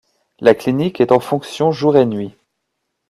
La 0.39 0.55
clinique 0.55 0.99
est 0.99 1.11
en 1.11 1.19
fonction 1.19 1.71
jour 1.71 1.95
et 1.95 2.07
nuit. 2.07 2.33